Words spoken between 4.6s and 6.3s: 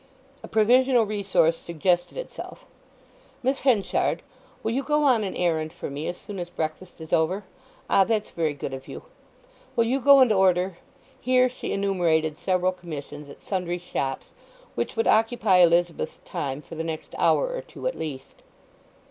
you go on an errand for me as